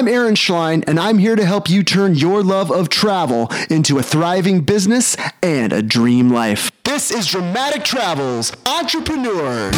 [0.00, 3.98] I'm Aaron Schlein, and I'm here to help you turn your love of travel into
[3.98, 6.72] a thriving business and a dream life.
[6.84, 9.76] This is Dramatic Travels Entrepreneurs.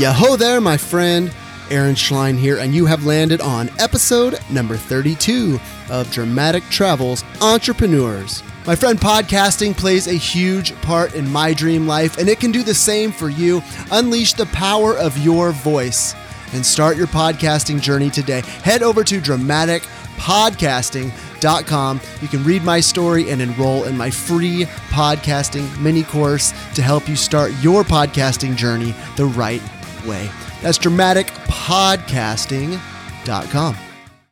[0.00, 1.32] Yo there, my friend.
[1.72, 5.58] Aaron Schlein here, and you have landed on episode number 32
[5.90, 8.42] of Dramatic Travels Entrepreneurs.
[8.66, 12.62] My friend, podcasting plays a huge part in my dream life, and it can do
[12.62, 13.62] the same for you.
[13.90, 16.14] Unleash the power of your voice
[16.52, 18.42] and start your podcasting journey today.
[18.62, 22.00] Head over to dramaticpodcasting.com.
[22.20, 27.08] You can read my story and enroll in my free podcasting mini course to help
[27.08, 29.62] you start your podcasting journey the right
[30.06, 30.28] way.
[30.62, 33.76] That's dramaticpodcasting.com.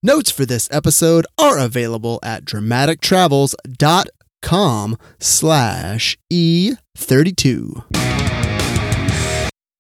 [0.02, 4.06] Notes for this episode are available at dramatictravels.com
[4.40, 8.09] com slash E32.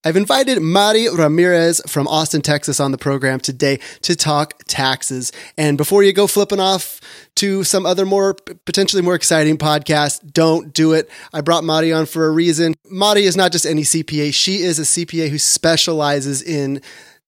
[0.02, 5.30] I've invited Mari Ramirez from Austin, Texas on the program today to talk taxes.
[5.58, 7.02] And before you go flipping off
[7.36, 8.32] to some other more
[8.64, 11.10] potentially more exciting podcast, don't do it.
[11.34, 12.76] I brought Mari on for a reason.
[12.86, 14.32] Mari is not just any CPA.
[14.32, 16.80] She is a CPA who specializes in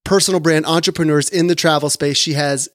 [0.05, 2.17] personal brand entrepreneurs in the travel space.
[2.17, 2.70] She has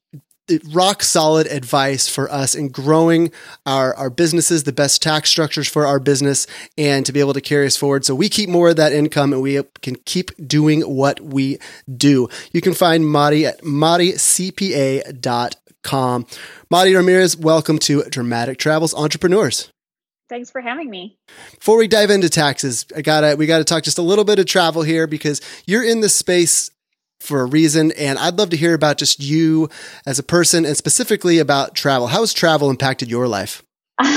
[0.71, 3.31] rock solid advice for us in growing
[3.65, 7.41] our, our businesses, the best tax structures for our business, and to be able to
[7.41, 8.05] carry us forward.
[8.05, 11.59] So we keep more of that income and we can keep doing what we
[11.95, 12.29] do.
[12.51, 15.15] You can find Mari at maricpa.com.
[16.69, 19.71] Mari Ramirez, welcome to Dramatic Travels Entrepreneurs.
[20.29, 21.17] Thanks for having me.
[21.57, 24.45] Before we dive into taxes, I gotta we gotta talk just a little bit of
[24.45, 26.69] travel here because you're in the space
[27.19, 27.91] for a reason.
[27.93, 29.69] And I'd love to hear about just you
[30.05, 32.07] as a person and specifically about travel.
[32.07, 33.63] How has travel impacted your life?
[33.99, 34.07] um,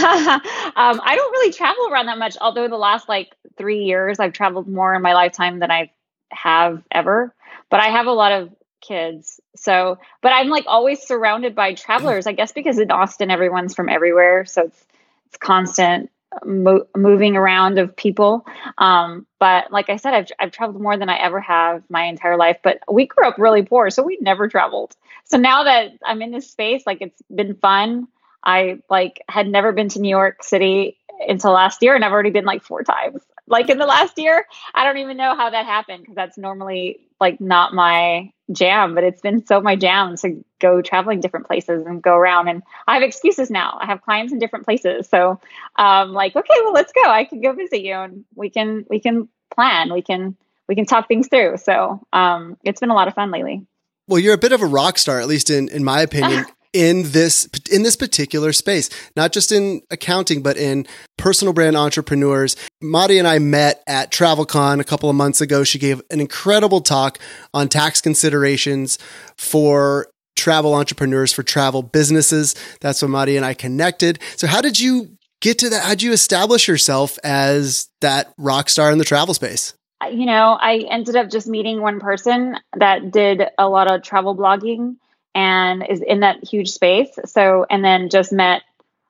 [0.77, 4.69] I don't really travel around that much, although the last like three years I've traveled
[4.69, 5.91] more in my lifetime than I
[6.31, 7.35] have ever.
[7.71, 8.51] But I have a lot of
[8.83, 9.41] kids.
[9.57, 13.89] So, but I'm like always surrounded by travelers, I guess because in Austin, everyone's from
[13.89, 14.45] everywhere.
[14.45, 14.87] So it's,
[15.27, 16.11] it's constant
[16.45, 18.47] mo- moving around of people.
[18.79, 22.37] Um, but like I said, I've, I've traveled more than I ever have my entire
[22.37, 22.59] life.
[22.63, 24.97] But we grew up really poor, so we never traveled.
[25.25, 28.09] So now that I'm in this space, like it's been fun.
[28.43, 30.97] I like had never been to New York City
[31.29, 34.47] until last year, and I've already been like four times like in the last year.
[34.75, 39.05] I don't even know how that happened because that's normally like not my jam, but
[39.05, 42.49] it's been so my jam to go traveling different places and go around.
[42.49, 43.79] And I have excuses now.
[43.81, 45.09] I have clients in different places.
[45.09, 45.41] So
[45.77, 47.09] um like, okay, well let's go.
[47.09, 49.93] I can go visit you and we can we can plan.
[49.93, 50.37] We can
[50.69, 51.59] we can talk things through.
[51.59, 53.67] So um it's been a lot of fun lately.
[54.09, 56.45] Well, you're a bit of a rock star, at least in, in my opinion.
[56.73, 60.87] in this in this particular space, not just in accounting, but in
[61.17, 62.57] personal brand entrepreneurs.
[62.81, 65.65] Mari and I met at TravelCon a couple of months ago.
[65.65, 67.19] She gave an incredible talk
[67.53, 68.99] on tax considerations
[69.37, 72.55] for travel entrepreneurs for travel businesses.
[72.81, 74.19] That's when Mari and I connected.
[74.37, 75.83] So how did you get to that?
[75.83, 79.75] How did you establish yourself as that rock star in the travel space?
[80.11, 84.35] You know, I ended up just meeting one person that did a lot of travel
[84.35, 84.97] blogging
[85.35, 87.11] and is in that huge space.
[87.27, 88.63] So, and then just met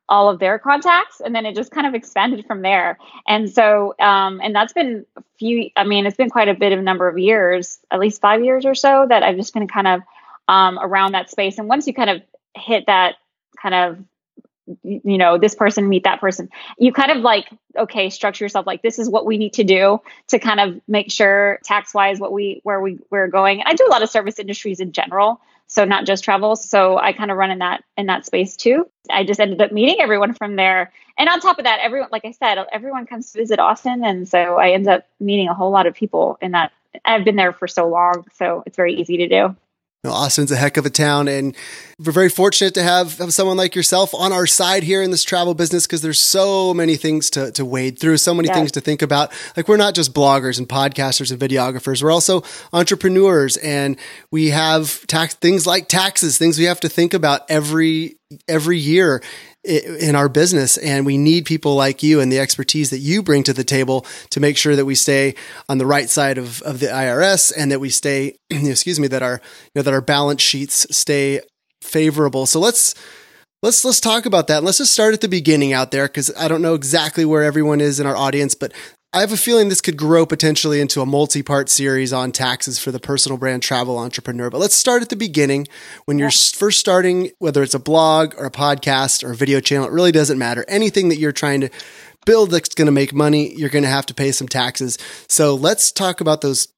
[0.08, 2.98] all of their contacts and then it just kind of expanded from there.
[3.28, 6.72] And so, um, and that's been a few, I mean, it's been quite a bit
[6.72, 9.86] of number of years, at least five years or so that I've just been kind
[9.86, 10.02] of,
[10.48, 11.58] um, around that space.
[11.58, 12.22] And once you kind of
[12.56, 13.14] hit that
[13.62, 13.98] kind of
[14.82, 16.48] you know this person meet that person
[16.78, 19.98] you kind of like okay structure yourself like this is what we need to do
[20.28, 23.74] to kind of make sure tax wise what we where we we're going and i
[23.74, 26.56] do a lot of service industries in general so not just travel.
[26.56, 28.88] So i kind of run in that in that space too.
[29.10, 30.92] I just ended up meeting everyone from there.
[31.16, 34.04] And on top of that everyone like i said everyone comes to visit austin.
[34.04, 36.72] And so i end up meeting a whole lot of people in that
[37.04, 38.26] i've been there for so long.
[38.34, 39.56] So it's very easy to do
[40.04, 41.54] know, Austin's a heck of a town, and
[41.98, 45.22] we're very fortunate to have, have someone like yourself on our side here in this
[45.22, 48.56] travel business because there's so many things to, to wade through, so many yes.
[48.56, 49.30] things to think about.
[49.58, 52.42] Like we're not just bloggers and podcasters and videographers; we're also
[52.72, 53.98] entrepreneurs, and
[54.30, 58.16] we have tax things like taxes, things we have to think about every
[58.48, 59.20] every year
[59.62, 63.42] in our business and we need people like you and the expertise that you bring
[63.42, 65.34] to the table to make sure that we stay
[65.68, 69.22] on the right side of, of the IRS and that we stay excuse me that
[69.22, 71.40] our you know that our balance sheets stay
[71.82, 72.46] favorable.
[72.46, 72.94] So let's
[73.62, 74.62] let's let's talk about that.
[74.64, 77.80] Let's just start at the beginning out there because I don't know exactly where everyone
[77.80, 78.72] is in our audience but
[79.12, 82.78] I have a feeling this could grow potentially into a multi part series on taxes
[82.78, 84.50] for the personal brand travel entrepreneur.
[84.50, 85.66] But let's start at the beginning.
[86.04, 89.86] When you're first starting, whether it's a blog or a podcast or a video channel,
[89.86, 90.64] it really doesn't matter.
[90.68, 91.70] Anything that you're trying to
[92.24, 94.96] build that's going to make money, you're going to have to pay some taxes.
[95.28, 96.68] So let's talk about those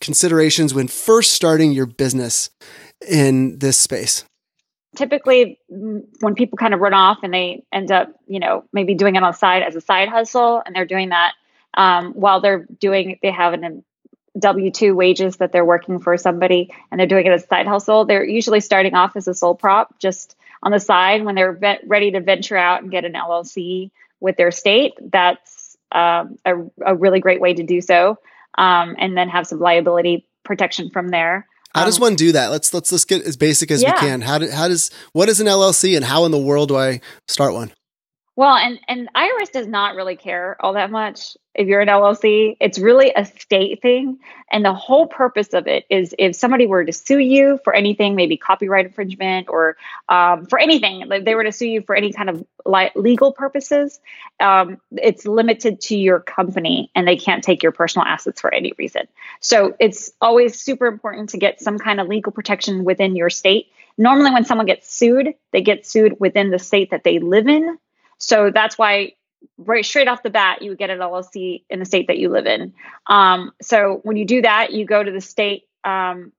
[0.00, 2.48] considerations when first starting your business
[3.06, 4.24] in this space
[4.94, 9.16] typically when people kind of run off and they end up you know maybe doing
[9.16, 11.32] it on the side as a side hustle and they're doing that
[11.74, 13.84] um, while they're doing they have an
[14.38, 18.06] w2 wages that they're working for somebody and they're doing it as a side hustle
[18.06, 21.80] they're usually starting off as a sole prop just on the side when they're ve-
[21.86, 23.90] ready to venture out and get an llc
[24.20, 26.54] with their state that's um, a,
[26.86, 28.18] a, really great way to do so
[28.56, 32.50] um, and then have some liability protection from there how does um, one do that?
[32.50, 33.92] Let's let's let's get as basic as yeah.
[33.92, 34.20] we can.
[34.20, 37.00] How do, how does what is an LLC and how in the world do I
[37.28, 37.72] start one?
[38.34, 42.56] Well, and and IRS does not really care all that much if you're an LLC.
[42.60, 44.20] It's really a state thing,
[44.50, 48.14] and the whole purpose of it is if somebody were to sue you for anything,
[48.14, 49.76] maybe copyright infringement or
[50.08, 53.32] um, for anything, like they were to sue you for any kind of li- legal
[53.32, 54.00] purposes,
[54.40, 58.72] um, it's limited to your company, and they can't take your personal assets for any
[58.78, 59.02] reason.
[59.40, 63.66] So it's always super important to get some kind of legal protection within your state.
[63.98, 67.76] Normally, when someone gets sued, they get sued within the state that they live in
[68.22, 69.14] so that's why
[69.58, 72.28] right straight off the bat, you would get an LLC in the state that you
[72.28, 72.72] live in.
[73.06, 76.32] Um, so when you do that, you go to the state um,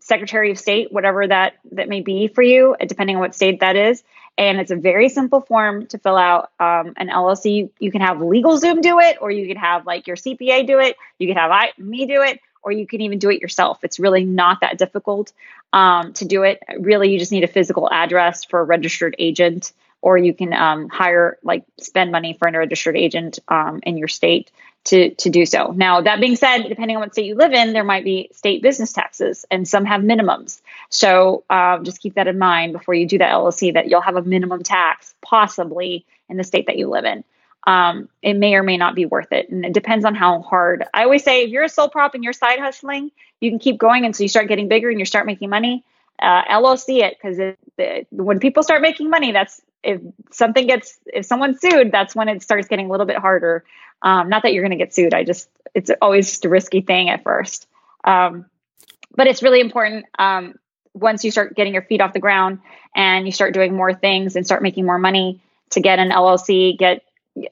[0.00, 3.76] Secretary of State, whatever that that may be for you, depending on what state that
[3.76, 4.04] is.
[4.38, 6.50] And it's a very simple form to fill out.
[6.60, 10.06] Um, an LLC, you, you can have LegalZoom do it, or you could have like
[10.06, 10.96] your CPA do it.
[11.18, 13.82] You could have I, me do it, or you can even do it yourself.
[13.82, 15.32] It's really not that difficult
[15.72, 16.62] um, to do it.
[16.78, 19.72] Really, you just need a physical address for a registered agent
[20.02, 24.08] or you can um, hire like spend money for an registered agent um, in your
[24.08, 24.50] state
[24.84, 25.72] to to do so.
[25.72, 28.62] Now that being said, depending on what state you live in, there might be state
[28.62, 30.60] business taxes, and some have minimums.
[30.88, 34.16] So um, just keep that in mind before you do that LLC that you'll have
[34.16, 37.24] a minimum tax possibly in the state that you live in.
[37.66, 40.84] Um, it may or may not be worth it, and it depends on how hard.
[40.94, 43.10] I always say if you're a sole prop and you're side hustling,
[43.40, 45.84] you can keep going until you start getting bigger and you start making money.
[46.18, 47.56] Uh, LLC it because
[48.10, 50.00] when people start making money, that's if
[50.32, 53.64] something gets if someone's sued, that's when it starts getting a little bit harder.
[54.02, 55.14] Um, not that you're going to get sued.
[55.14, 57.66] I just it's always just a risky thing at first.
[58.04, 58.46] Um,
[59.14, 60.56] but it's really important um,
[60.92, 62.58] once you start getting your feet off the ground
[62.94, 65.40] and you start doing more things and start making more money
[65.70, 67.02] to get an LLC, get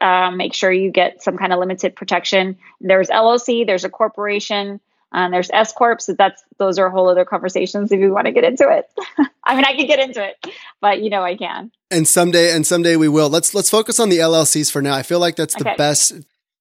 [0.01, 2.57] uh, make sure you get some kind of limited protection.
[2.81, 4.81] There's LLC, there's a corporation,
[5.13, 6.01] um, there's S corps.
[6.01, 8.91] So that's those are a whole other conversations if you want to get into it.
[9.45, 10.37] I mean, I could get into it,
[10.81, 11.71] but you know, I can.
[11.95, 13.29] And someday, and someday we will.
[13.29, 14.95] Let's let's focus on the LLCs for now.
[14.95, 15.77] I feel like that's the okay.
[15.77, 16.13] best.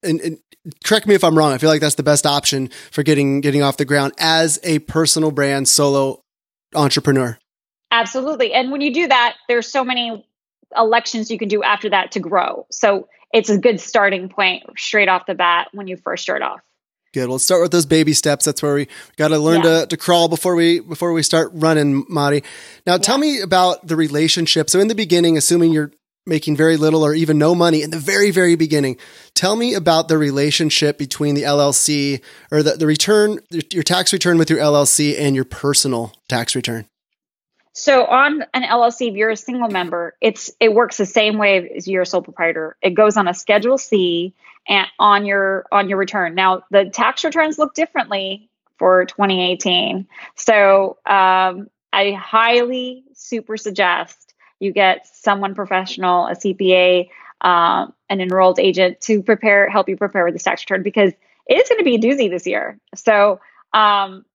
[0.04, 0.38] And, and,
[0.84, 1.52] correct me if I'm wrong.
[1.52, 4.80] I feel like that's the best option for getting getting off the ground as a
[4.80, 6.22] personal brand solo
[6.76, 7.38] entrepreneur.
[7.92, 8.54] Absolutely.
[8.54, 10.26] And when you do that, there's so many
[10.76, 12.66] elections you can do after that to grow.
[12.72, 16.62] So it's a good starting point straight off the bat when you first start off.
[17.14, 17.30] Good.
[17.30, 18.46] We'll start with those baby steps.
[18.46, 18.88] That's where we
[19.18, 19.82] got to learn yeah.
[19.82, 22.44] to, to crawl before we before we start running, Mari.
[22.88, 22.98] Now, yeah.
[22.98, 24.68] tell me about the relationship.
[24.68, 25.92] So, in the beginning, assuming you're
[26.26, 28.98] making very little or even no money in the very very beginning,
[29.36, 32.20] tell me about the relationship between the LLC
[32.52, 33.40] or the, the return,
[33.72, 36.88] your tax return with your LLC and your personal tax return.
[37.74, 41.72] So on an LLC, if you're a single member, it's it works the same way
[41.76, 42.78] as you're a sole proprietor.
[42.82, 44.36] It goes on a Schedule C
[44.68, 46.36] and on your on your return.
[46.36, 50.08] Now the tax returns look differently for 2018.
[50.36, 57.10] So um, I highly super suggest you get someone professional, a CPA,
[57.42, 61.12] um, an enrolled agent to prepare help you prepare with the tax return because
[61.48, 62.80] it is going to be a doozy this year.
[62.96, 63.40] So
[63.74, 64.26] um,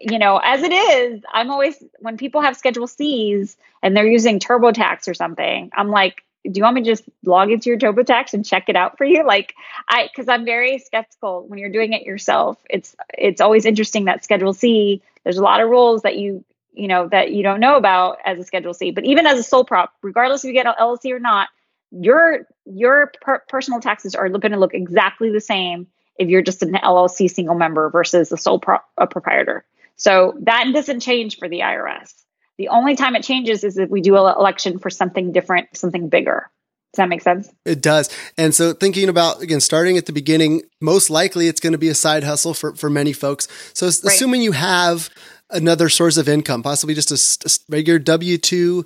[0.00, 4.38] you know, as it is, I'm always when people have Schedule C's and they're using
[4.38, 8.34] TurboTax or something, I'm like, do you want me to just log into your TurboTax
[8.34, 9.24] and check it out for you?
[9.24, 9.54] Like,
[9.88, 12.58] I because I'm very skeptical when you're doing it yourself.
[12.68, 15.02] It's it's always interesting that Schedule C.
[15.24, 18.38] There's a lot of rules that you you know that you don't know about as
[18.38, 18.90] a Schedule C.
[18.90, 21.48] But even as a sole prop, regardless if you get an LLC or not,
[21.90, 26.62] your your per- personal taxes are going to look exactly the same if you're just
[26.62, 29.64] an LLC single member versus a sole pro- a proprietor.
[29.96, 32.12] So that doesn't change for the IRS.
[32.58, 36.08] The only time it changes is if we do an election for something different, something
[36.08, 36.50] bigger.
[36.92, 37.50] Does that make sense?
[37.64, 38.10] It does.
[38.36, 41.88] And so thinking about again, starting at the beginning, most likely it's going to be
[41.88, 43.48] a side hustle for, for many folks.
[43.72, 44.04] So right.
[44.04, 45.08] assuming you have
[45.48, 48.84] another source of income, possibly just a, a regular W 2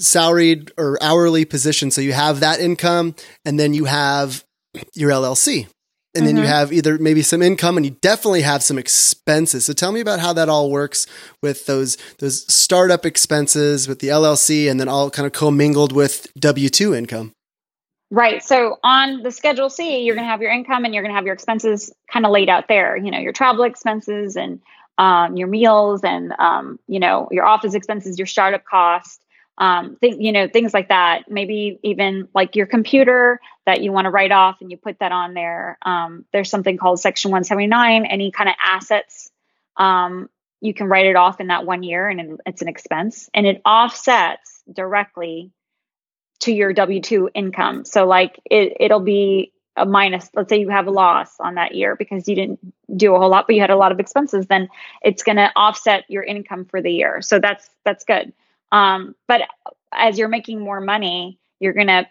[0.00, 1.92] salaried or hourly position.
[1.92, 4.44] So you have that income and then you have
[4.94, 5.68] your LLC
[6.14, 6.44] and then mm-hmm.
[6.44, 9.66] you have either maybe some income and you definitely have some expenses.
[9.66, 11.06] So tell me about how that all works
[11.42, 16.32] with those those startup expenses with the LLC and then all kind of commingled with
[16.40, 17.32] W2 income.
[18.10, 18.42] Right.
[18.42, 21.16] So on the Schedule C, you're going to have your income and you're going to
[21.16, 22.96] have your expenses kind of laid out there.
[22.96, 24.60] You know, your travel expenses and
[24.96, 29.20] um, your meals and um, you know your office expenses, your startup cost,
[29.58, 31.30] um, th- you know things like that.
[31.30, 35.12] Maybe even like your computer that you want to write off and you put that
[35.12, 35.78] on there.
[35.82, 38.06] Um, there's something called Section 179.
[38.06, 39.30] Any kind of assets,
[39.76, 43.46] um, you can write it off in that one year, and it's an expense, and
[43.46, 45.50] it offsets directly
[46.40, 47.84] to your W 2 income.
[47.84, 50.30] So, like, it, it'll be a minus.
[50.34, 52.60] Let's say you have a loss on that year because you didn't
[52.96, 54.68] do a whole lot, but you had a lot of expenses, then
[55.02, 57.20] it's going to offset your income for the year.
[57.22, 58.32] So, that's that's good.
[58.72, 59.42] Um, but
[59.92, 62.06] as you're making more money, you're going to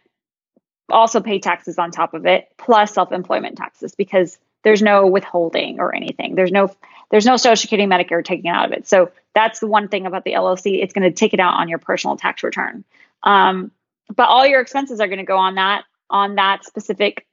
[0.90, 5.80] also pay taxes on top of it, plus self employment taxes because there's no withholding
[5.80, 6.36] or anything.
[6.36, 6.74] There's no
[7.10, 8.88] there's no social security medicare taking out of it.
[8.88, 11.70] So that's the one thing about the llc it's going to take it out on
[11.70, 12.84] your personal tax return.
[13.24, 13.72] Um,
[14.14, 17.26] but all your expenses are going to go on that on that specific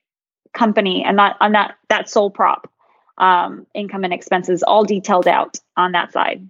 [0.53, 2.71] company and not on that that sole prop.
[3.17, 6.49] Um, income and expenses all detailed out on that side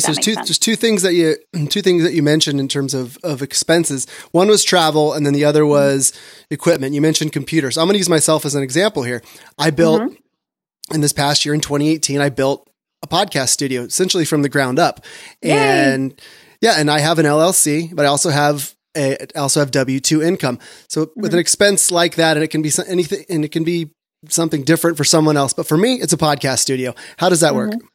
[0.00, 1.36] so there's two, there's two things that you
[1.68, 4.06] two things that you mentioned in terms of of expenses.
[4.32, 6.12] One was travel, and then the other was
[6.50, 6.94] equipment.
[6.94, 7.78] You mentioned computers.
[7.78, 9.22] I'm going to use myself as an example here.
[9.58, 10.94] I built mm-hmm.
[10.94, 12.20] in this past year in 2018.
[12.20, 12.68] I built
[13.02, 15.04] a podcast studio essentially from the ground up,
[15.42, 15.52] Yay.
[15.52, 16.20] and
[16.60, 20.00] yeah, and I have an LLC, but I also have a, I also have W
[20.00, 20.58] two income.
[20.88, 21.20] So mm-hmm.
[21.20, 23.90] with an expense like that, and it can be anything, and it can be
[24.28, 25.52] something different for someone else.
[25.52, 26.94] But for me, it's a podcast studio.
[27.18, 27.78] How does that mm-hmm.
[27.78, 27.93] work?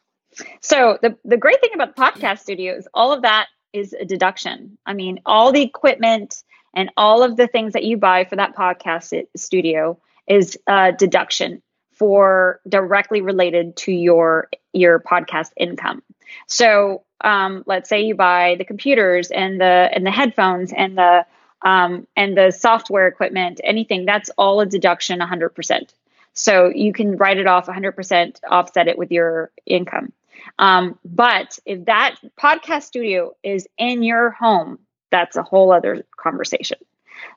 [0.60, 4.04] So the the great thing about the podcast studio is all of that is a
[4.04, 4.78] deduction.
[4.86, 6.42] I mean, all the equipment
[6.74, 11.62] and all of the things that you buy for that podcast studio is a deduction
[11.92, 16.02] for directly related to your your podcast income.
[16.46, 21.26] So um, let's say you buy the computers and the and the headphones and the
[21.62, 25.92] um, and the software equipment, anything that's all a deduction, 100%.
[26.32, 30.12] So you can write it off 100%, offset it with your income.
[30.58, 34.78] Um, but if that podcast studio is in your home,
[35.10, 36.78] that's a whole other conversation.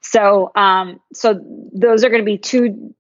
[0.02, 1.40] So, um, so
[1.74, 2.94] those are going to be two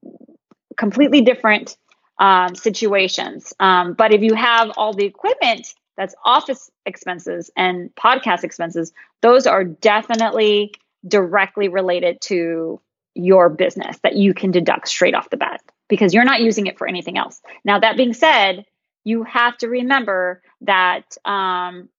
[0.78, 1.78] completely different
[2.20, 3.54] um, situations.
[3.60, 8.92] Um, but if you have all the equipment that's office expenses and podcast expenses,
[9.22, 10.74] those are definitely
[11.08, 12.80] directly related to
[13.16, 16.78] your business that you can deduct straight off the bat because you're not using it
[16.78, 17.42] for anything else.
[17.64, 18.66] Now, that being said,
[19.04, 21.90] you have to remember that um,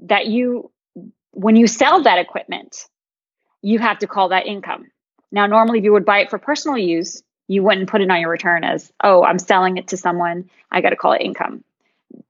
[0.00, 0.70] that you
[1.32, 2.86] when you sell that equipment,
[3.62, 4.90] you have to call that income.
[5.32, 8.20] Now, normally, if you would buy it for personal use, you wouldn't put it on
[8.20, 10.50] your return as, "Oh, I'm selling it to someone.
[10.70, 11.64] I got to call it income."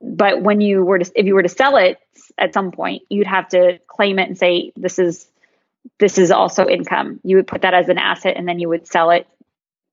[0.02, 1.98] But when you were to, if you were to sell it
[2.36, 5.30] at some point, you'd have to claim it and say, "This is
[5.98, 8.86] this is also income." You would put that as an asset, and then you would
[8.86, 9.26] sell it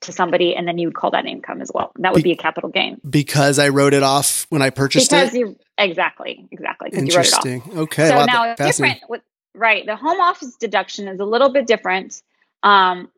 [0.02, 1.92] to somebody and then you would call that income as well.
[2.00, 3.02] That would be, be a capital gain.
[3.08, 5.40] Because I wrote it off when I purchased because it?
[5.40, 6.90] You, exactly, exactly.
[6.94, 7.64] Interesting.
[7.72, 8.10] You okay.
[8.10, 9.22] So wow, now it's different with,
[9.56, 9.86] right.
[9.86, 12.22] The home office deduction is a little bit different.
[12.64, 13.10] Um,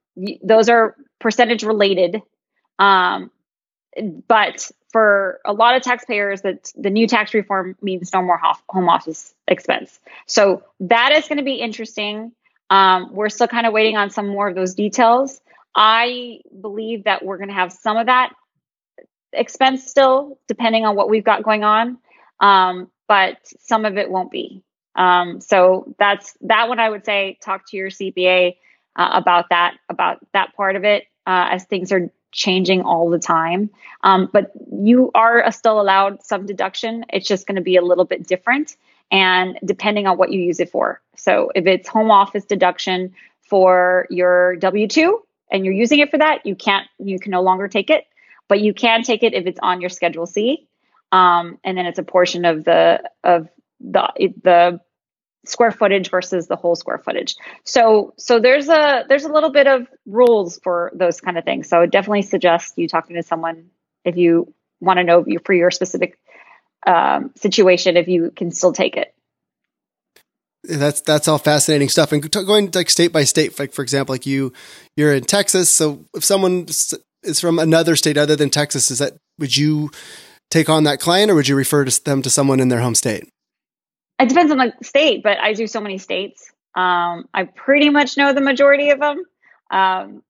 [0.42, 2.22] those are percentage related.
[2.78, 3.32] Um,
[4.28, 8.90] but for a lot of taxpayers, that the new tax reform means no more home
[8.90, 10.00] office expense.
[10.26, 12.32] So that is going to be interesting.
[12.70, 15.42] Um, we're still kind of waiting on some more of those details.
[15.76, 18.34] I believe that we're going to have some of that
[19.34, 21.98] expense still, depending on what we've got going on,
[22.40, 24.64] um, but some of it won't be.
[24.96, 26.80] Um, so that's that one.
[26.80, 28.56] I would say talk to your CPA
[28.96, 33.20] uh, about that about that part of it uh, as things are changing all the
[33.20, 33.70] time.
[34.04, 37.06] Um, but you are still allowed some deduction.
[37.10, 38.76] It's just going to be a little bit different
[39.12, 41.02] and depending on what you use it for.
[41.16, 46.18] So if it's home office deduction for your W 2, and you're using it for
[46.18, 48.06] that, you can't, you can no longer take it,
[48.48, 50.68] but you can take it if it's on your Schedule C,
[51.12, 53.48] um, and then it's a portion of the of
[53.80, 54.80] the the
[55.46, 57.36] square footage versus the whole square footage.
[57.64, 61.70] So so there's a there's a little bit of rules for those kind of things.
[61.70, 63.70] So I definitely suggest you talking to someone
[64.04, 66.18] if you want to know for your specific
[66.86, 69.14] um, situation if you can still take it
[70.64, 72.12] that's that's all fascinating stuff.
[72.12, 74.54] And going like state by state, like for example, like you
[74.98, 76.66] you're in Texas, so if someone
[77.24, 79.90] is from another state other than Texas, is that would you
[80.50, 82.96] take on that client, or would you refer to them to someone in their home
[82.96, 83.30] state?
[84.20, 86.52] It depends on the state, but I do so many states.
[86.76, 89.24] Um, I pretty much know the majority of them.
[89.72, 90.24] Um,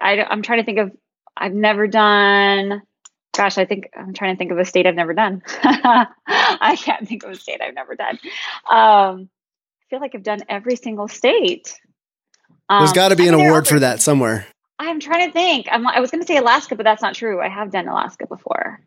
[0.00, 0.92] I, I'm trying to think of.
[1.36, 2.82] I've never done.
[3.36, 5.42] Gosh, I think I'm trying to think of a state I've never done.
[5.62, 8.18] I can't think of a state I've never done.
[8.70, 9.28] Um,
[9.94, 11.78] feel like I've done every single state.
[12.68, 14.44] Um, There's got to be an award for that somewhere.
[14.76, 15.68] I'm trying to think.
[15.70, 17.40] I'm, I was going to say Alaska, but that's not true.
[17.40, 18.80] I have done Alaska before.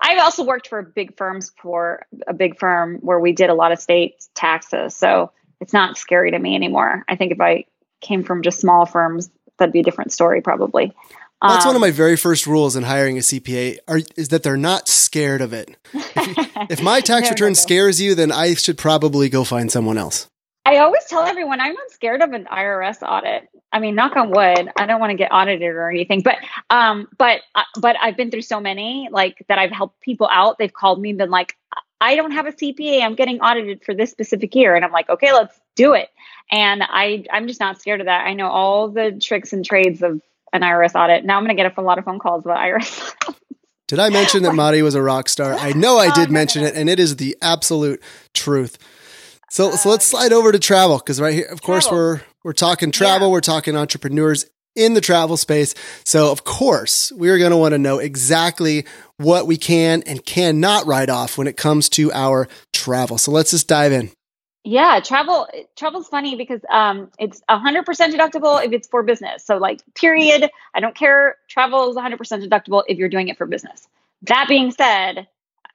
[0.00, 3.70] I've also worked for big firms for a big firm where we did a lot
[3.70, 4.96] of state taxes.
[4.96, 7.04] So it's not scary to me anymore.
[7.06, 7.66] I think if I
[8.00, 10.94] came from just small firms, that'd be a different story probably.
[11.42, 14.42] That's um, one of my very first rules in hiring a CPA are, is that
[14.42, 15.76] they're not scared of it.
[15.92, 17.54] If, if my tax no, return no, no.
[17.54, 20.28] scares you, then I should probably go find someone else.
[20.66, 23.48] I always tell everyone I'm not scared of an IRS audit.
[23.72, 26.36] I mean, knock on wood, I don't want to get audited or anything, but
[26.70, 29.58] um, but uh, but I've been through so many like that.
[29.58, 30.58] I've helped people out.
[30.58, 31.56] They've called me and been like,
[32.00, 33.02] I don't have a CPA.
[33.02, 36.08] I'm getting audited for this specific year, and I'm like, okay, let's do it.
[36.50, 38.26] And I I'm just not scared of that.
[38.26, 40.20] I know all the tricks and trades of
[40.52, 41.24] an IRS audit.
[41.24, 43.14] Now I'm going to get a lot of phone calls about IRS.
[43.86, 45.54] did I mention that Mari was a rock star?
[45.54, 48.02] I know I did mention it, and it is the absolute
[48.34, 48.78] truth.
[49.50, 51.66] So, uh, so let's slide over to travel because right here, of travel.
[51.66, 53.32] course, we're we're talking travel, yeah.
[53.32, 55.74] we're talking entrepreneurs in the travel space.
[56.04, 58.84] So, of course, we're going to want to know exactly
[59.16, 63.18] what we can and cannot write off when it comes to our travel.
[63.18, 64.10] So, let's just dive in.
[64.64, 69.44] Yeah, travel travel's funny because um, it's 100% deductible if it's for business.
[69.44, 70.50] So, like, period.
[70.74, 71.36] I don't care.
[71.48, 73.86] Travel is 100% deductible if you're doing it for business.
[74.22, 75.28] That being said,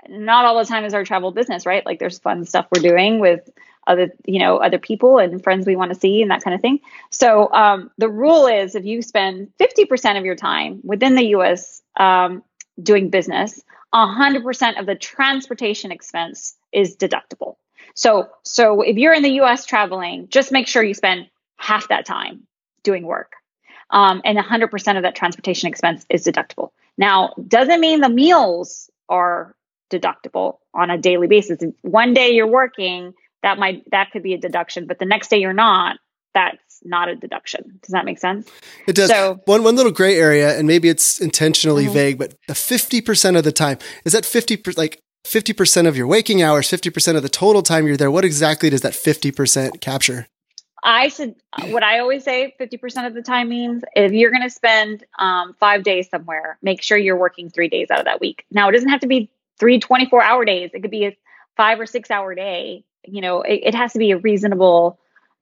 [0.09, 1.85] not all the time is our travel business, right?
[1.85, 3.49] Like there's fun stuff we're doing with
[3.87, 6.61] other, you know, other people and friends we want to see and that kind of
[6.61, 6.79] thing.
[7.09, 11.81] So um, the rule is if you spend 50% of your time within the US
[11.99, 12.43] um,
[12.81, 13.61] doing business,
[13.93, 17.55] 100% of the transportation expense is deductible.
[17.95, 21.27] So, so if you're in the US traveling, just make sure you spend
[21.57, 22.47] half that time
[22.83, 23.33] doing work.
[23.89, 26.71] Um, and 100% of that transportation expense is deductible.
[26.97, 29.55] Now, doesn't mean the meals are
[29.91, 31.59] deductible on a daily basis.
[31.81, 35.37] One day you're working, that might that could be a deduction, but the next day
[35.37, 35.97] you're not,
[36.33, 37.79] that's not a deduction.
[37.81, 38.49] Does that make sense?
[38.87, 39.09] It does.
[39.09, 41.93] So, one one little gray area, and maybe it's intentionally mm-hmm.
[41.93, 45.97] vague, but the fifty percent of the time is that fifty like fifty percent of
[45.97, 48.11] your waking hours, fifty percent of the total time you're there.
[48.11, 50.27] What exactly does that fifty percent capture?
[50.83, 51.35] I said
[51.67, 55.53] what I always say 50% of the time means if you're going to spend um,
[55.59, 58.45] five days somewhere, make sure you're working three days out of that week.
[58.49, 59.29] Now, it doesn't have to be
[59.61, 60.71] three 24 hour days.
[60.73, 61.17] It could be a
[61.55, 62.83] five or six hour day.
[63.05, 64.99] You know, it, it has to be a reasonable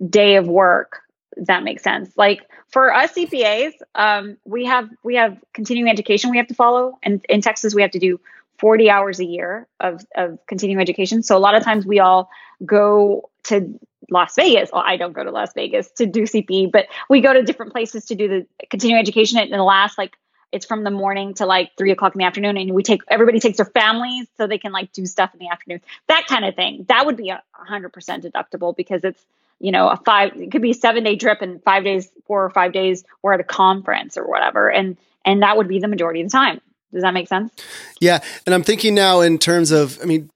[0.08, 1.02] day of work.
[1.38, 2.12] that makes sense.
[2.18, 7.00] Like for us CPAs, um, we have we have continuing education we have to follow,
[7.02, 8.20] and in Texas we have to do
[8.60, 11.24] 40 hours a year of of continuing education.
[11.24, 12.30] So a lot of times we all
[12.66, 13.80] go to
[14.12, 14.70] Las Vegas.
[14.74, 17.72] Well, I don't go to Las Vegas to do CP, but we go to different
[17.72, 19.40] places to do the continuing education.
[19.40, 20.18] And in the last like
[20.52, 23.40] it's from the morning to like three o'clock in the afternoon and we take everybody
[23.40, 25.82] takes their families so they can like do stuff in the afternoon.
[26.08, 26.86] That kind of thing.
[26.90, 29.24] That would be a hundred percent deductible because it's
[29.60, 32.44] you know a five it could be a seven day trip and five days four
[32.44, 35.88] or five days we're at a conference or whatever and and that would be the
[35.88, 36.62] majority of the time.
[36.92, 37.54] Does that make sense?
[38.00, 40.30] Yeah and i'm thinking now in terms of i mean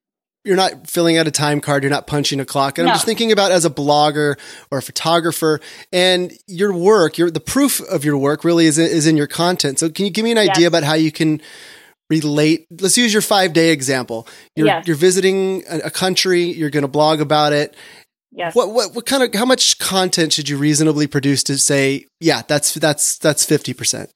[0.44, 1.84] you're not filling out a time card.
[1.84, 2.78] You're not punching a clock.
[2.78, 2.92] And no.
[2.92, 4.38] I'm just thinking about as a blogger
[4.72, 9.08] or a photographer and your work, your, the proof of your work really is, is
[9.08, 9.80] in your content.
[9.80, 11.42] So can you give me an idea about how you can
[12.10, 12.68] relate?
[12.70, 14.28] Let's use your five day example.
[14.56, 14.88] You're, yes.
[14.88, 16.44] you're visiting a, a country.
[16.44, 17.76] You're going to blog about it.
[18.32, 18.56] Yes.
[18.56, 22.42] What, what, what kind of, how much content should you reasonably produce to say, yeah,
[22.48, 24.10] that's, that's, that's 50%?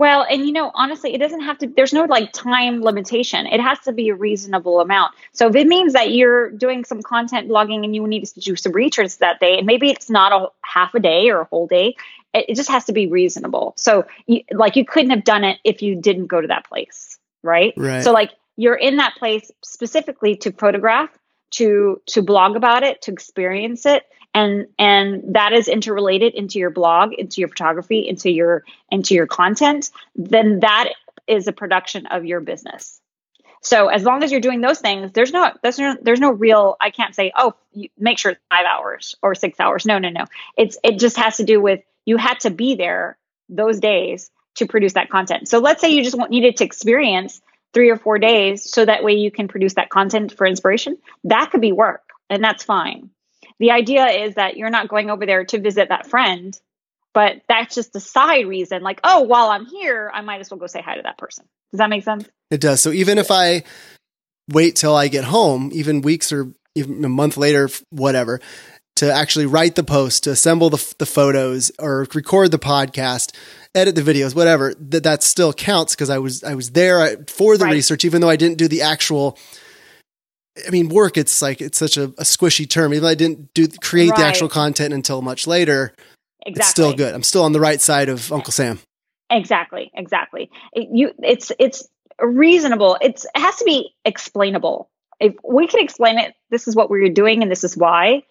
[0.00, 3.46] Well, and you know, honestly, it doesn't have to, there's no like time limitation.
[3.46, 5.12] It has to be a reasonable amount.
[5.32, 8.56] So if it means that you're doing some content blogging and you need to do
[8.56, 11.66] some research that day, and maybe it's not a half a day or a whole
[11.66, 11.96] day,
[12.32, 13.74] it, it just has to be reasonable.
[13.76, 17.18] So, you, like, you couldn't have done it if you didn't go to that place,
[17.42, 17.74] right?
[17.76, 18.02] Right.
[18.02, 21.10] So, like, you're in that place specifically to photograph,
[21.50, 26.70] to to blog about it, to experience it, and and that is interrelated into your
[26.70, 30.90] blog into your photography into your into your content then that
[31.26, 33.00] is a production of your business.
[33.62, 36.76] So as long as you're doing those things there's no there's no there's no real
[36.80, 37.54] i can't say oh
[37.98, 39.86] make sure it's five hours or six hours.
[39.86, 40.24] No no no.
[40.56, 44.66] It's it just has to do with you had to be there those days to
[44.66, 45.48] produce that content.
[45.48, 47.40] So let's say you just want, needed to experience
[47.72, 50.98] three or four days so that way you can produce that content for inspiration.
[51.24, 53.10] That could be work and that's fine
[53.60, 56.58] the idea is that you're not going over there to visit that friend,
[57.12, 58.82] but that's just a side reason.
[58.82, 61.44] Like, oh, while I'm here, I might as well go say hi to that person.
[61.70, 62.28] Does that make sense?
[62.50, 62.80] It does.
[62.80, 63.62] So even if I
[64.48, 68.40] wait till I get home, even weeks or even a month later, whatever,
[68.96, 73.34] to actually write the post, to assemble the, the photos or record the podcast,
[73.74, 77.16] edit the videos, whatever, that that still counts because I was I was there uh,
[77.28, 77.72] for the right.
[77.72, 79.38] research, even though I didn't do the actual
[80.66, 81.16] I mean, work.
[81.16, 82.92] It's like it's such a, a squishy term.
[82.92, 84.18] Even though I didn't do create right.
[84.18, 85.94] the actual content until much later.
[86.44, 86.60] exactly.
[86.60, 87.14] It's still good.
[87.14, 88.80] I'm still on the right side of Uncle Sam.
[89.30, 90.50] Exactly, exactly.
[90.72, 91.88] It, you, it's it's
[92.20, 92.98] reasonable.
[93.00, 94.90] It's it has to be explainable.
[95.20, 98.24] If we can explain it, this is what we're doing and this is why.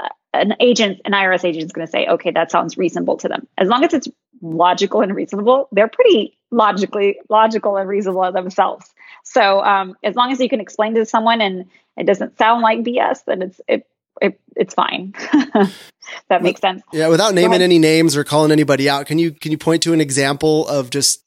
[0.00, 3.28] Uh, an agent, an IRS agent, is going to say, "Okay, that sounds reasonable to
[3.28, 4.08] them." As long as it's
[4.42, 8.86] logical and reasonable, they're pretty logically logical and reasonable themselves.
[9.24, 12.80] So, um, as long as you can explain to someone and it doesn't sound like
[12.80, 13.86] BS, then it's it,
[14.20, 15.14] it it's fine.
[16.28, 16.82] that makes sense.
[16.92, 19.92] Yeah, without naming any names or calling anybody out, can you can you point to
[19.92, 21.22] an example of just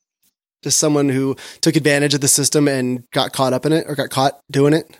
[0.63, 3.95] just someone who took advantage of the system and got caught up in it or
[3.95, 4.97] got caught doing it?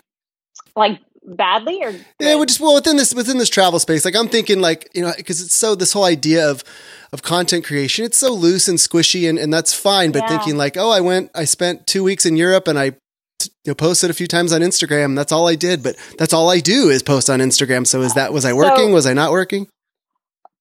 [0.76, 1.00] Like
[1.36, 2.04] badly or good?
[2.20, 4.04] yeah, we just well within this within this travel space.
[4.04, 6.64] Like I'm thinking like you know because it's so this whole idea of
[7.12, 10.12] of content creation it's so loose and squishy and, and that's fine.
[10.12, 10.28] But Yeah.
[10.38, 13.74] thinking like oh I went I spent two weeks in Europe and I you know
[13.74, 15.14] posted a few times on Instagram.
[15.16, 15.82] That's all I did.
[15.82, 17.86] But that's all I do is post on Instagram.
[17.86, 18.88] So is that was I working?
[18.88, 19.66] So- was I not working?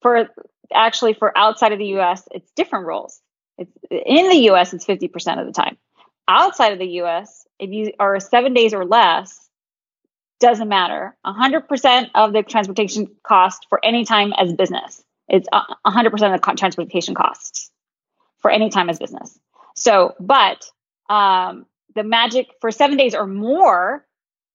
[0.02, 0.30] for
[0.74, 3.20] actually for outside of the US, it's different rules.
[3.58, 5.76] It's in the US, it's 50% of the time.
[6.28, 9.47] Outside of the US, if you are seven days or less,
[10.40, 11.16] doesn't matter.
[11.26, 15.04] 100% of the transportation cost for any time as business.
[15.28, 17.72] It's a- 100% of the transportation costs
[18.40, 19.38] for any time as business.
[19.76, 20.70] So, but
[21.10, 24.06] um, the magic for seven days or more,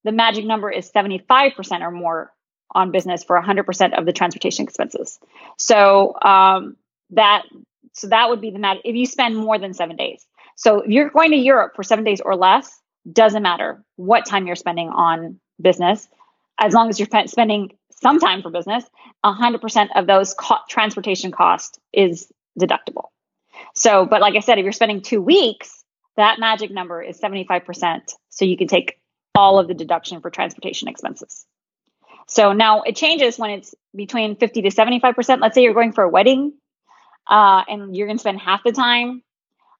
[0.04, 2.32] the magic number is 75% or more
[2.74, 5.18] on business for 100% of the transportation expenses.
[5.58, 6.76] So um,
[7.10, 7.42] that
[7.94, 10.24] so that would be the matter if you spend more than seven days.
[10.56, 12.70] So if you're going to Europe for seven days or less,
[13.10, 16.08] doesn't matter what time you're spending on business,
[16.58, 18.84] as long as you're spending some time for business,
[19.24, 23.08] 100% of those co- transportation cost is deductible.
[23.74, 25.84] So, but like I said, if you're spending two weeks,
[26.16, 28.00] that magic number is 75%.
[28.28, 28.98] So you can take
[29.34, 31.46] all of the deduction for transportation expenses.
[32.28, 35.40] So now it changes when it's between 50 to 75%.
[35.40, 36.52] Let's say you're going for a wedding
[37.28, 39.22] uh, and you're going to spend half the time.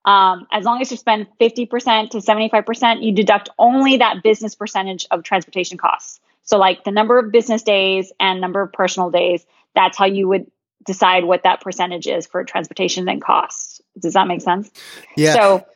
[0.05, 5.07] Um, as long as you spend 50% to 75%, you deduct only that business percentage
[5.11, 6.21] of transportation costs.
[6.43, 10.27] So, like the number of business days and number of personal days, that's how you
[10.29, 10.51] would
[10.85, 13.81] decide what that percentage is for transportation and costs.
[13.99, 14.71] Does that make sense?
[15.17, 15.35] Yeah.
[15.35, 15.67] So,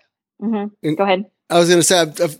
[0.42, 0.96] mhm.
[0.96, 1.26] Go ahead.
[1.48, 2.38] I was going to say I've, I've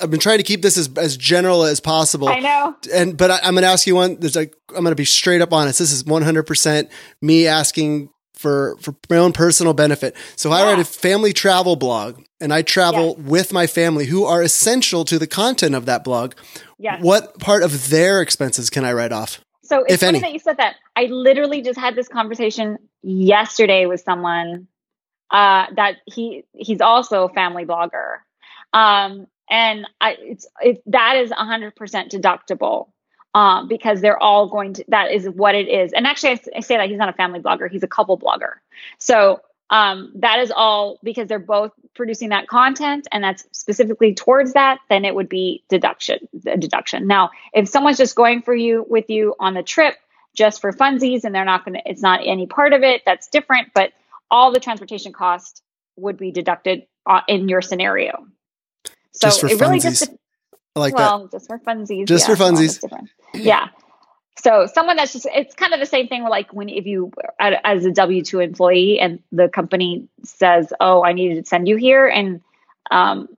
[0.00, 2.28] I've been trying to keep this as, as general as possible.
[2.28, 2.76] I know.
[2.94, 4.16] and but I, I'm going to ask you one.
[4.20, 5.78] There's like I'm going to be straight up honest.
[5.78, 6.88] This is 100 percent
[7.20, 10.14] me asking for for my own personal benefit.
[10.36, 14.40] So I write a family travel blog, and I travel with my family, who are
[14.40, 16.34] essential to the content of that blog.
[16.78, 17.02] Yes.
[17.02, 19.40] What part of their expenses can I write off?
[19.64, 20.20] So it's if funny any?
[20.20, 20.76] that you said that.
[20.94, 24.68] I literally just had this conversation yesterday with someone
[25.30, 28.18] uh, that he he's also a family blogger,
[28.72, 32.90] um, and I it's it that is hundred percent deductible
[33.34, 35.92] um, because they're all going to that is what it is.
[35.92, 38.54] And actually, I say that he's not a family blogger; he's a couple blogger.
[38.98, 44.54] So um, that is all because they're both producing that content, and that's specifically towards
[44.54, 44.78] that.
[44.88, 47.06] Then it would be deduction deduction.
[47.06, 49.96] Now, if someone's just going for you with you on the trip
[50.34, 53.02] just for funsies, and they're not going to, it's not any part of it.
[53.04, 53.92] That's different, but
[54.30, 55.62] all the transportation cost
[55.96, 58.26] would be deducted uh, in your scenario.
[59.12, 59.82] So it really funsies.
[59.82, 60.10] just
[60.78, 61.00] I like that.
[61.00, 62.06] well, just for funsies.
[62.06, 62.82] Just for funsies.
[63.34, 63.68] yeah.
[64.42, 67.84] So someone that's just it's kind of the same thing like when if you as
[67.84, 72.06] a W two employee and the company says, "Oh, I need to send you here,"
[72.06, 72.40] and
[72.90, 73.28] um,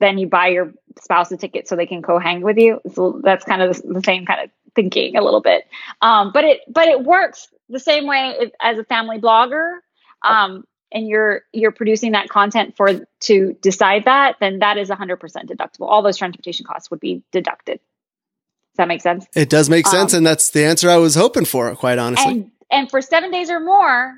[0.00, 2.80] then you buy your spouse a ticket so they can co-hang with you.
[2.92, 5.64] So that's kind of the, the same kind of thinking a little bit.
[6.02, 9.78] Um, but it but it works the same way as a family blogger.
[10.22, 10.64] Um,
[10.94, 15.88] and you're you're producing that content for to decide that, then that is 100% deductible.
[15.88, 17.80] All those transportation costs would be deducted.
[17.80, 19.26] Does that make sense?
[19.34, 21.74] It does make sense, um, and that's the answer I was hoping for.
[21.76, 24.14] Quite honestly, And and for seven days or more,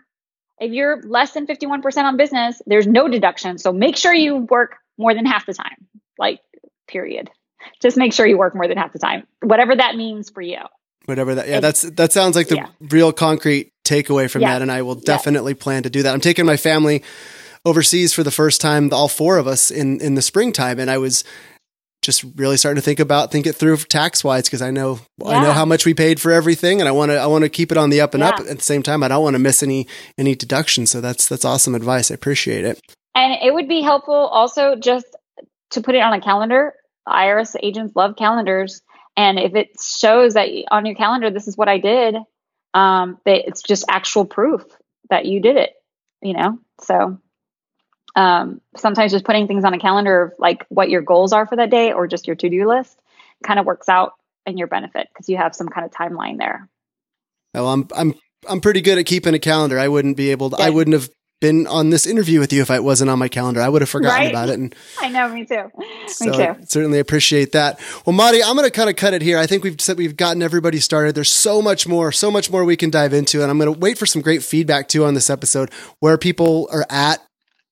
[0.61, 3.59] if you're less than 51% on business, there's no deduction.
[3.59, 5.87] So make sure you work more than half the time.
[6.19, 6.41] Like,
[6.89, 7.29] period.
[7.83, 10.61] Just make sure you work more than half the time, whatever that means for you.
[11.05, 11.49] whatever that.
[11.49, 12.69] Yeah, that's that sounds like the Yeah.
[12.81, 14.53] real concrete takeaway from Yeah.
[14.55, 15.03] that, and I will Yeah.
[15.05, 16.13] definitely plan to do that.
[16.13, 17.03] I'm taking my family
[17.65, 20.99] overseas for the first time, all four of us in in the springtime, and I
[20.99, 21.25] was
[22.03, 25.41] just really starting to think about think it through tax wise because I know I
[25.43, 27.73] know how much we paid for everything, and I want to I want to keep
[27.73, 29.03] it on the up and up at the same time.
[29.03, 32.11] I don't want to miss any any deductions, so that's that's awesome advice.
[32.11, 32.81] I appreciate it.
[33.15, 35.07] And it would be helpful also just
[35.71, 36.75] to put it on a calendar.
[37.09, 38.83] IRS agents love calendars.
[39.17, 42.17] And if it shows that on your calendar, this is what I did,
[42.77, 44.63] um, that it's just actual proof
[45.09, 45.73] that you did it,
[46.21, 46.59] you know?
[46.83, 47.19] So
[48.15, 51.57] um, sometimes just putting things on a calendar of like what your goals are for
[51.57, 53.01] that day or just your to do list
[53.43, 54.13] kind of works out
[54.45, 56.69] in your benefit because you have some kind of timeline there.
[57.55, 58.15] Well, I'm I'm
[58.47, 59.79] I'm pretty good at keeping a calendar.
[59.79, 61.09] I wouldn't be able to, I wouldn't have
[61.41, 63.61] been on this interview with you if I wasn't on my calendar.
[63.61, 64.31] I would have forgotten right?
[64.31, 64.59] about it.
[64.59, 65.71] And I know, me too.
[66.09, 66.57] So me too.
[66.67, 67.79] certainly appreciate that.
[68.07, 69.39] Well, Mari, I'm going to kind of cut it here.
[69.39, 71.15] I think we've said we've gotten everybody started.
[71.15, 73.79] There's so much more, so much more we can dive into, and I'm going to
[73.79, 75.71] wait for some great feedback too on this episode,
[76.01, 77.23] where people are at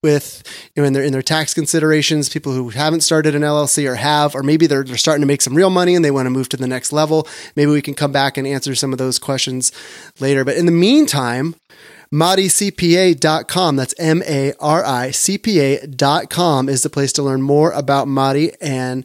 [0.02, 0.42] with
[0.76, 3.94] you know in their in their tax considerations people who haven't started an LLC or
[3.94, 6.30] have or maybe they're, they're starting to make some real money and they want to
[6.30, 9.18] move to the next level maybe we can come back and answer some of those
[9.18, 9.72] questions
[10.20, 11.54] later but in the meantime
[12.14, 19.04] maricpa.com that's m-a-r-i c-p-a.com is the place to learn more about Mari and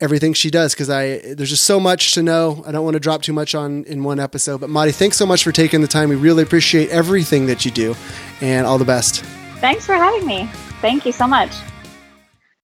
[0.00, 2.62] everything she does because I there's just so much to know.
[2.66, 4.60] I don't want to drop too much on in one episode.
[4.60, 6.08] But Mari, thanks so much for taking the time.
[6.08, 7.96] We really appreciate everything that you do,
[8.40, 9.22] and all the best.
[9.60, 10.48] Thanks for having me.
[10.80, 11.50] Thank you so much.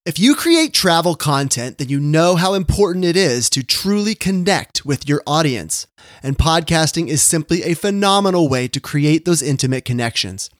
[0.06, 4.84] If you create travel content, then you know how important it is to truly connect
[4.84, 5.86] with your audience.
[6.22, 10.50] And podcasting is simply a phenomenal way to create those intimate connections.